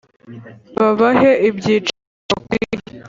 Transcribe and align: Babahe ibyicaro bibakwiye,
Babahe 0.77 1.31
ibyicaro 1.49 2.41
bibakwiye, 2.51 2.99